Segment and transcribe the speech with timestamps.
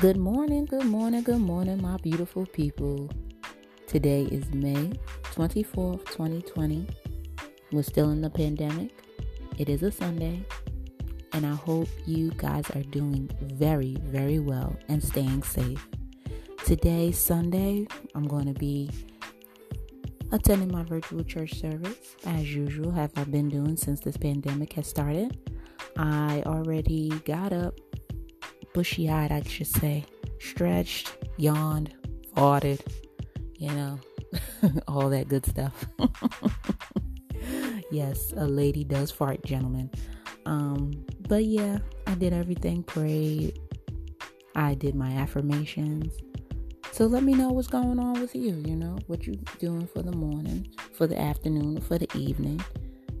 [0.00, 3.10] Good morning, good morning, good morning, my beautiful people.
[3.88, 4.92] Today is May
[5.32, 6.86] 24th, 2020.
[7.72, 8.92] We're still in the pandemic.
[9.58, 10.44] It is a Sunday,
[11.32, 15.84] and I hope you guys are doing very, very well and staying safe.
[16.64, 18.90] Today, Sunday, I'm going to be
[20.30, 24.86] attending my virtual church service as usual, have I been doing since this pandemic has
[24.86, 25.36] started.
[25.96, 27.74] I already got up
[28.78, 30.04] bushy eyed, I should say,
[30.38, 31.92] stretched, yawned,
[32.36, 32.78] farted,
[33.56, 33.98] you know,
[34.86, 35.84] all that good stuff.
[37.90, 39.90] yes, a lady does fart, gentlemen.
[40.46, 40.92] Um,
[41.28, 43.58] but yeah, I did everything, prayed,
[44.54, 46.16] I did my affirmations.
[46.92, 50.02] So let me know what's going on with you, you know, what you're doing for
[50.02, 52.60] the morning, for the afternoon, for the evening.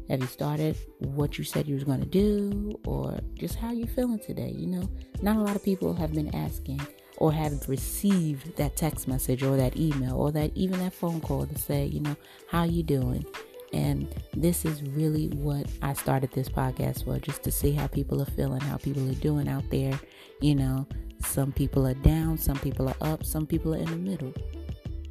[0.08, 3.86] Have you started what you said you was going to do or just how you
[3.86, 4.88] feeling today, you know?
[5.20, 6.80] Not a lot of people have been asking
[7.18, 11.46] or have received that text message or that email or that even that phone call
[11.46, 12.16] to say, you know,
[12.48, 13.26] how you doing?
[13.74, 18.22] And this is really what I started this podcast for, just to see how people
[18.22, 20.00] are feeling, how people are doing out there.
[20.40, 20.86] You know,
[21.22, 24.32] some people are down, some people are up, some people are in the middle.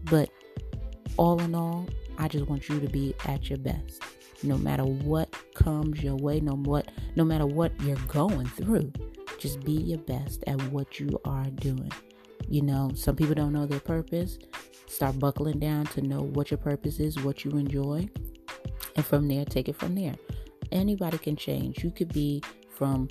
[0.06, 0.32] But
[1.18, 4.02] all in all, I just want you to be at your best
[4.44, 8.92] no matter what comes your way, no what no matter what you're going through.
[9.40, 11.92] Just be your best at what you are doing.
[12.48, 14.40] You know, some people don't know their purpose.
[14.88, 18.08] Start buckling down to know what your purpose is, what you enjoy,
[18.96, 20.16] and from there take it from there.
[20.72, 21.84] Anybody can change.
[21.84, 22.42] You could be
[22.72, 23.10] from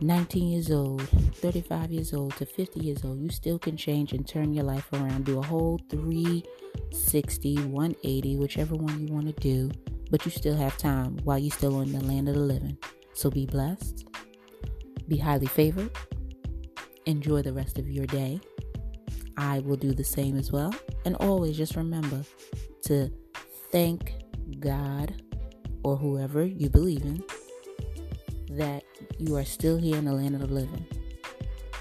[0.00, 1.02] 19 years old,
[1.34, 3.20] 35 years old to 50 years old.
[3.20, 5.26] You still can change and turn your life around.
[5.26, 9.70] Do a whole 360, 180, whichever one you want to do
[10.10, 12.76] but you still have time while you're still in the land of the living.
[13.14, 14.08] So be blessed,
[15.08, 15.90] be highly favored,
[17.06, 18.40] enjoy the rest of your day.
[19.36, 20.74] I will do the same as well.
[21.04, 22.24] And always just remember
[22.82, 23.10] to
[23.72, 24.14] thank
[24.58, 25.22] God
[25.82, 27.24] or whoever you believe in
[28.50, 28.82] that
[29.18, 30.86] you are still here in the land of the living.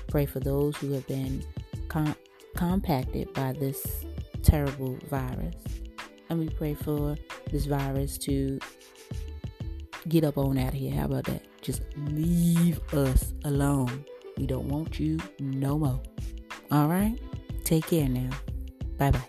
[0.07, 1.44] Pray for those who have been
[1.88, 2.16] com-
[2.56, 4.06] compacted by this
[4.44, 5.56] terrible virus.
[6.29, 7.16] And we pray for
[7.51, 8.59] this virus to
[10.07, 10.94] get up on out of here.
[10.94, 11.44] How about that?
[11.62, 14.06] Just leave us alone.
[14.38, 16.01] We don't want you no more.
[16.72, 17.19] All right?
[17.63, 18.29] Take care now.
[18.97, 19.28] Bye bye.